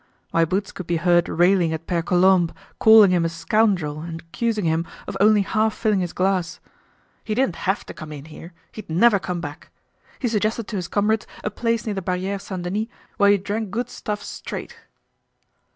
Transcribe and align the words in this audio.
My 0.33 0.45
Boots 0.45 0.71
could 0.71 0.87
be 0.87 0.97
heard 0.97 1.29
railing 1.29 1.71
at 1.73 1.85
Pere 1.85 2.01
Colombe, 2.01 2.51
calling 2.79 3.11
him 3.11 3.23
a 3.23 3.29
scoundrel 3.29 4.01
and 4.01 4.19
accusing 4.19 4.65
him 4.65 4.87
of 5.07 5.15
only 5.19 5.43
half 5.43 5.75
filling 5.75 5.99
his 5.99 6.11
glass. 6.11 6.59
He 7.23 7.35
didn't 7.35 7.55
have 7.69 7.85
to 7.85 7.93
come 7.93 8.11
in 8.11 8.25
here. 8.25 8.51
He'd 8.71 8.89
never 8.89 9.19
come 9.19 9.41
back. 9.41 9.69
He 10.17 10.27
suggested 10.27 10.67
to 10.69 10.75
his 10.77 10.87
comrades 10.87 11.27
a 11.43 11.51
place 11.51 11.85
near 11.85 11.93
the 11.93 12.01
Barriere 12.01 12.39
Saint 12.39 12.63
Denis 12.63 12.87
where 13.17 13.29
you 13.29 13.37
drank 13.37 13.69
good 13.69 13.91
stuff 13.91 14.23
straight. 14.23 14.75